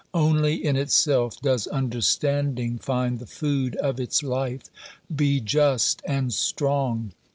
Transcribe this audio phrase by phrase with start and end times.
[0.15, 4.63] Only in itself does understanding find the food of its life:
[5.15, 7.11] be just and strong.